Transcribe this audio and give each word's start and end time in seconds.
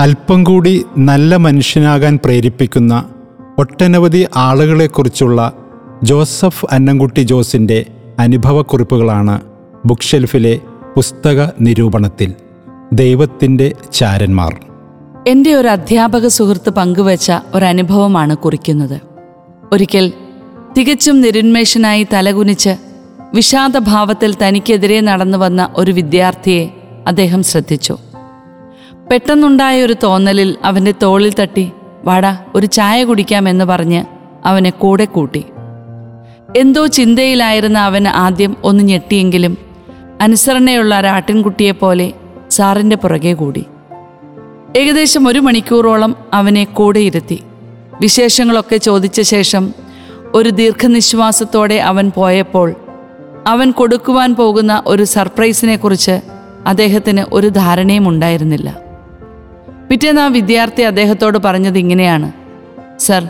അല്പം 0.00 0.44
കൂടി 0.44 0.84
നല്ല 0.98 1.36
മനുഷ്യനാകാൻ 1.36 2.18
പ്രേരിപ്പിക്കുന്ന 2.24 3.04
ഒട്ടനവധി 3.58 4.26
ആളുകളെക്കുറിച്ചുള്ള 4.36 5.52
ജോസഫ് 6.02 6.66
അന്നംകുട്ടി 6.70 7.20
ജോസിന്റെ 7.20 7.86
അനുഭവക്കുറിപ്പുകളാണ് 8.18 9.40
ബുക്ക് 9.86 10.02
ഷെൽഫിലെ 10.02 10.60
പുസ്തക 10.96 11.50
നിരൂപണത്തിൽ. 11.60 12.34
ദൈവത്തിന്റെ 12.92 13.72
ചാരന്മാർ. 13.92 14.60
എന്റെ 15.28 15.54
ഒരു 15.54 15.68
അധ്യാപക 15.68 16.26
സുഹൃത്ത് 16.26 16.70
പങ്കുവച്ച 16.70 17.32
ഒരനുഭവമാണ് 17.54 18.36
കുറിക്കുന്നത്. 18.36 19.00
ഒരിക്കൽ 19.72 20.12
തികച്ചും 20.78 21.20
നിരുന്മേഷനായി 21.20 22.06
തലകുനിച്ച് 22.12 22.76
വിഷാദഭാവത്തിൽ 23.34 24.36
തനിക്കെതിരെ 24.42 25.00
നടന്നു 25.00 25.38
വന്ന 25.38 25.68
ഒരു 25.76 25.90
വിദ്യാർത്ഥിയെ 25.90 26.68
അദ്ദേഹം 27.06 27.42
ശ്രദ്ധിച്ചു. 27.42 27.98
പെട്ടെന്നുണ്ടായ 29.12 29.82
ഒരു 29.82 29.94
തോന്നലിൽ 30.02 30.56
അവന്റെ 30.64 30.94
തോളിൽ 31.02 31.34
തട്ടി 31.40 31.72
വാടാ 32.04 32.38
ഒരു 32.54 32.66
ചായ 32.66 33.04
കുടിക്കാമെന്ന് 33.04 33.64
പറഞ്ഞ് 33.64 34.04
അവനെ 34.44 34.70
കൂടെ 34.70 35.04
കൂട്ടി. 35.04 35.44
എന്തോ 36.56 36.86
ചിന്തയിലായിരുന്ന 36.86 37.78
അവൻ 37.78 38.08
ആദ്യം 38.08 38.56
ഒന്ന് 38.64 38.84
ഞെട്ടിയെങ്കിലും 38.84 39.58
അനുസരണയുള്ള 40.20 41.00
ഒരാട്ടിൻകുട്ടിയെപ്പോലെ 41.00 42.12
സാറിന്റെ 42.50 42.96
പുറകെ 42.96 43.32
കൂടി. 43.32 43.66
ഏകദേശം 44.76 45.28
ഒരു 45.28 45.38
മണിക്കൂറോളം 45.38 46.16
അവനെ 46.32 46.64
കൂടെ 46.64 47.00
ഇരുത്തി. 47.00 47.42
വിശേഷങ്ങളൊക്കെ 48.00 48.76
ചോദിച്ച 48.76 49.20
ശേഷം 49.20 49.74
ഒരു 50.34 50.48
ദീർഘനിശ്വാസത്തോടെ 50.48 51.74
അവൻ 51.74 52.10
പോയപ്പോൾ 52.10 52.74
അവൻ 53.46 53.70
കൊടുക്കുവാൻ 53.70 54.34
പോകുന്ന 54.34 54.82
ഒരു 54.86 55.04
സർപ്രൈസിനെക്കുറിച്ച് 55.04 56.20
അദ്ദേഹത്തിന് 56.66 57.24
ഒരു 57.32 57.48
ധാരണയും 57.48 58.08
ഉണ്ടായിരുന്നില്ല 58.08 58.81
പിറ്റേന്ന് 59.92 60.20
ആ 60.20 60.26
വിദ്യാർത്ഥി 60.26 60.82
അദ്ദേഹത്തോട് 60.82 61.38
പറഞ്ഞത് 61.38 61.78
ഇങ്ങനെയാണ്. 61.78 62.32
സർ 62.98 63.28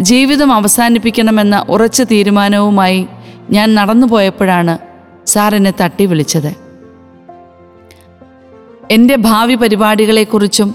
ജീവിതം 0.00 0.52
അവസാനിപ്പിക്കണമെന്ന 0.52 1.66
ഉറച്ച 1.68 2.02
തീരുമാനവുമായി 2.02 3.06
ഞാൻ 3.50 3.74
നടന്നു 3.74 4.06
പോയപ്പോഴാണ് 4.06 4.78
സാർ 5.26 5.54
എന്നെ 5.54 5.72
തട്ടി 5.82 6.06
വിളിച്ചത്. 6.06 6.56
എന്റെ 8.90 9.16
ഭാവി 9.16 9.54
പരിപാടികളെക്കുറിച്ചും 9.54 10.74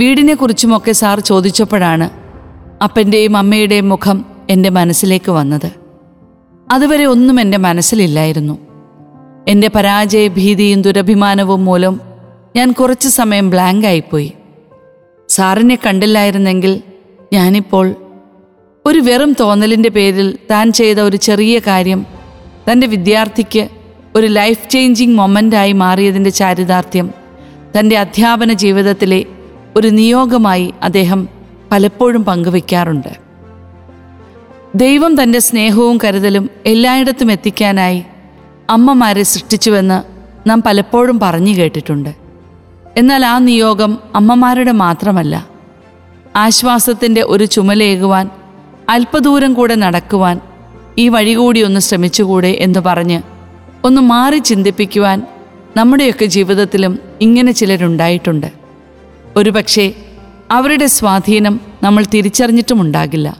വീടിനെക്കുറിച്ചുമൊക്കെ 0.00 0.92
സാർ 0.92 1.20
ചോദിച്ചപ്പോഴാണ് 1.20 2.10
അപ്പന്റെയും 2.82 3.36
അമ്മയുടെയും 3.36 3.88
മുഖം 3.88 4.24
എന്റെ 4.50 4.68
മനസ്സിലേക്ക് 4.68 5.32
വന്നത്. 5.32 5.72
അതുവരെ 6.72 7.04
ഒന്നും 7.04 7.40
എന്റെ 7.40 7.58
മനസ്സിലില്ലായിരുന്നു. 7.58 8.58
എന്റെ 9.48 9.68
പരാജയ 9.68 10.28
ഭീതിയും 10.28 10.82
ദുരഭിമാനവും 10.82 11.64
മൂലം 11.64 12.00
ഞാൻ 12.56 12.72
കുറച്ച് 12.72 13.08
സമയം 13.08 13.50
ബ്ലാങ്ക് 13.50 13.86
ആയിപ്പോയി 13.86 14.32
സാറിനെ 15.34 15.78
കണ്ടില്ലായിരുന്നെങ്കിൽ 15.86 16.72
ഞാനിപ്പോൾ 17.32 17.86
ഒരു 18.84 18.98
വെറും 18.98 19.36
തോന്നലിന്റെ 19.40 19.88
പേരിൽ 19.88 20.38
താൻ 20.50 20.72
ചെയ്ത 20.72 20.98
ഒരു 21.00 21.16
ചെറിയ 21.16 21.58
കാര്യം 21.58 22.00
തന്റെ 22.66 22.86
വിദ്യാർത്ഥിക്ക് 22.86 23.68
ഒരു 24.16 24.26
ലൈഫ് 24.26 24.68
ചേഞ്ചിങ് 24.68 25.16
മൊമെന്റായി 25.18 25.72
മാറിയതിന്റെ 25.72 26.30
ചാരിതാർത്ഥ്യം 26.30 27.10
തന്റെ 27.78 27.96
അധ്യാപന 27.98 28.52
ജീവിതത്തിലെ 28.52 29.20
ഒരു 29.76 29.88
നിയോഗമായി 29.88 30.74
അദ്ദേഹം 30.82 31.28
പലപ്പോഴും 31.72 32.24
പങ്കുവയ്ക്കാറുണ്ട്. 32.24 33.12
ദൈവം 34.74 35.22
തന്റെ 35.22 35.38
സ്നേഹവും 35.38 35.98
കരുതലും 36.04 36.50
എല്ലായിടത്തും 36.66 37.32
എത്തിക്കാനായി 37.32 38.00
അമ്മമാരെ 38.70 39.22
സൃഷ്ടിച്ചുവെന്ന് 39.22 39.98
നാം 40.48 40.62
പലപ്പോഴും 40.62 41.20
പറഞ്ഞു 41.20 41.52
കേട്ടിട്ടുണ്ട്. 41.58 42.23
എന്നാൽ 42.96 43.26
ആ 43.26 43.38
നിയോഗം 43.38 43.98
അമ്മമാരുടെ 44.14 44.72
മാത്രമല്ല. 44.72 45.48
ആശ്വാസത്തിന്റെ 46.36 47.22
ഒരു 47.22 47.44
ചുമലേകുവാൻ 47.44 48.30
അല്പദൂരം 48.88 49.54
കൂടെ 49.54 49.74
നടക്കുവാൻ 49.74 50.40
ഈ 50.98 51.08
വഴി 51.08 51.34
കൂടി 51.34 51.62
ഒന്ന് 51.62 51.80
ശ്രമിച്ചുകൂടെ 51.80 52.56
എന്ന് 52.60 52.80
പറഞ്ഞ് 52.80 53.22
ഒന്ന് 53.84 54.00
മാറി 54.00 54.38
ചിന്തിപ്പിക്കുവാൻ 54.38 55.22
നമ്മുടെയൊക്കെ 55.76 56.24
ജീവിതത്തിലും 56.24 56.98
ഇങ്ങനെ 57.20 57.52
ചിലരുണ്ടായിട്ടുണ്ട്. 57.52 58.46
ഒരുപക്ഷെ 59.36 59.92
അവരുടെ 60.50 60.86
സ്വാധീനം 60.86 61.60
നമ്മൾ 61.82 62.04
തിരിച്ചറിഞ്ഞിട്ടുമുണ്ടാകില്ല. 62.04 63.36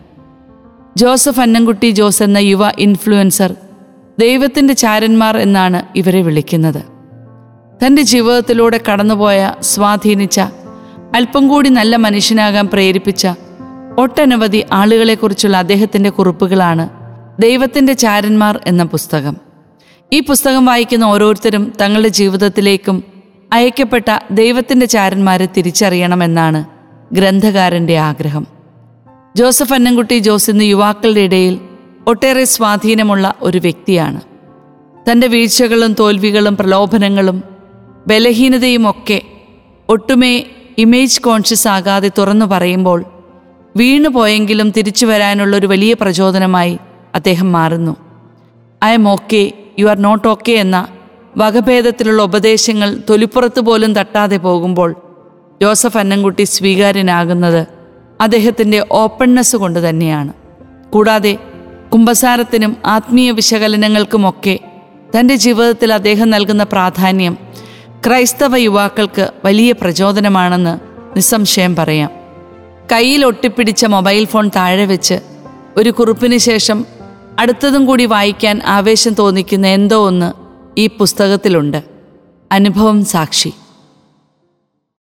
ജോസഫ് 0.97 1.41
അന്നംകുട്ടി 1.41 1.91
ജോസ് 1.91 2.23
എന്ന 2.23 2.39
യുവ 2.39 2.73
ഇൻഫ്ലുവൻസർ 2.79 3.55
ദൈവത്തിന്റെ 4.19 4.75
ചാരന്മാർ 4.75 5.39
എന്നാണ് 5.39 5.83
ഇവരെ 5.97 6.23
വിളിക്കുന്നത്. 6.23 6.94
തന്റെ 7.83 8.03
ജീവിതത്തിലൂടെ 8.03 8.81
കടന്നുപോയ 8.93 9.55
സ്വാധീനിച്ച 9.61 10.41
അല്പം 11.15 11.49
കൂടി 11.49 11.69
നല്ല 11.69 11.97
മനുഷ്യനാകാൻ 11.97 12.67
പ്രേരിപ്പിച്ച 12.67 13.29
ഒട്ടനവധി 13.99 14.65
ആളുകളെക്കുറിച്ചുള്ള 14.73 15.57
അദ്ദേഹത്തിന്റെ 15.57 16.11
കുറിപ്പുകളാണ് 16.11 16.89
ദൈവത്തിന്റെ 17.43 17.93
ചാരന്മാർ 17.93 18.61
എന്ന 18.67 18.85
പുസ്തകം. 18.85 19.37
ഈ 20.13 20.21
പുസ്തകം 20.21 20.67
വായിക്കുന്ന 20.67 21.05
ഓരോരുത്തരും 21.05 21.73
തങ്ങളുടെ 21.81 22.09
ജീവിതത്തിലേക്കും 22.09 23.05
അയക്കപ്പെട്ട 23.53 24.19
ദൈവത്തിന്റെ 24.31 24.87
ചാരന്മാരെ 24.87 25.49
തിരിച്ചറിയണമെന്നാണ് 25.57 26.65
ഗ്രന്ഥകാരന്റെ 27.13 27.99
ആഗ്രഹം. 27.99 28.47
ജോസഫ് 29.37 29.75
അന്നംകുട്ടി 29.75 30.19
ജോസ് 30.19 30.51
ഇന്ന് 30.51 30.65
യുവാക്കളുടെ 30.65 31.21
ഇടയിൽ 31.21 31.61
ഒട്ടേറെ 32.07 32.45
സ്വാധീനമുള്ള 32.45 33.35
ഒരു 33.43 33.59
വ്യക്തിയാണ്. 33.59 34.21
തന്റെ 35.11 35.27
വീഴ്ചകളും 35.27 35.93
തോൽവികളും 35.93 36.57
പ്രലോഭനങ്ങളും 36.57 37.54
ബലഹീനതയുമൊക്കെ 38.07 39.23
ഒട്ടുമേ 39.89 40.45
ഇമേജ് 40.79 41.21
കോൺഷ്യസ് 41.21 41.69
ആകാതെ 41.69 42.11
തുറന്നു 42.19 42.47
പറയുമ്പോൾ 42.47 43.05
വീണുപോയെങ്കിലും 43.77 44.71
തിരിച്ചു 44.71 45.07
വരാനുള്ള 45.07 45.57
ഒരു 45.57 45.67
വലിയ 45.67 45.93
പ്രചോദനമായി 45.95 46.79
അദ്ദേഹം 47.15 47.53
മാറുന്നു. 47.53 47.97
I 48.85 48.93
am 48.93 49.09
okay 49.09 49.53
you 49.79 49.87
are 49.87 49.99
not 50.03 50.29
okay 50.29 50.53
എന്ന 50.53 50.89
വകഭേദത്തിലുള്ള 51.37 52.23
ഉപദേശങ്ങൾ 52.23 52.97
തൊലിപ്പുറത്ത് 53.11 53.61
പോലും 53.61 53.95
തട്ടാതെ 53.95 54.37
പോകുമ്പോൾ 54.37 54.95
ജോസഫ് 55.63 55.99
അന്നംകുട്ടി 55.99 56.45
സ്വീകാര്യനാകുന്നത് 56.45 57.67
അദ്ദേഹത്തിന്റെ 58.21 58.87
ഓപ്പൺനെസ് 58.93 59.57
കൊണ്ട് 59.57 59.89
തന്നെയാണ്. 59.89 60.33
കൂടാതെ 60.91 61.39
കുംഭസാരത്തിനും 61.93 62.77
ആത്മീയ 62.87 63.31
വിശകലനങ്ങൾക്കുമൊക്കെ 63.31 64.59
തന്റെ 65.19 65.35
ജീവിതത്തിൽ 65.35 65.93
അദ്ദേഹം 65.93 66.31
നൽകുന്ന 66.31 66.63
പ്രാധാന്യം 66.63 67.39
ക്രൈസ്തവ 68.07 68.57
യുവാക്കൾക്ക് 68.57 69.31
വലിയ 69.45 69.73
പ്രചോദനമാണെന്ന് 69.73 70.79
നിസ്സംശയം 71.17 71.77
പറയാം. 71.77 72.11
കയ്യിൽ 72.93 73.27
ഒട്ടിപ്പിടിച്ച 73.27 73.85
മൊബൈൽ 73.85 74.25
ഫോൺ 74.25 74.51
താഴെ 74.57 74.85
വെച്ച് 74.85 75.15
ഒരു 75.77 75.91
കുറിപ്പിന് 75.91 76.39
ശേഷം 76.39 76.87
അടുത്തതും 77.39 77.87
കൂടി 77.87 78.07
വായിക്കാൻ 78.07 78.61
ആവേശം 78.67 79.15
തോന്നിക്കുന്ന 79.15 79.67
എന്തോ 79.67 80.07
ഒന്ന് 80.07 80.33
ഈ 80.81 80.87
പുസ്തകത്തിലുണ്ട്. 80.87 81.85
അനുഭവം 82.53 83.05
സാക്ഷി. 83.05 83.53